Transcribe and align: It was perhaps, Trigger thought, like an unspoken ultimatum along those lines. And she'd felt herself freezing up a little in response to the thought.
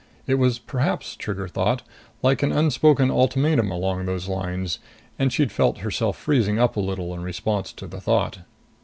It 0.25 0.39
was 0.39 0.57
perhaps, 0.57 1.15
Trigger 1.15 1.47
thought, 1.47 1.83
like 2.23 2.41
an 2.41 2.51
unspoken 2.51 3.11
ultimatum 3.11 3.69
along 3.69 4.07
those 4.07 4.27
lines. 4.27 4.79
And 5.19 5.31
she'd 5.31 5.51
felt 5.51 5.77
herself 5.77 6.17
freezing 6.17 6.57
up 6.57 6.75
a 6.75 6.79
little 6.79 7.13
in 7.13 7.21
response 7.21 7.71
to 7.73 7.85
the 7.85 8.01
thought. 8.01 8.39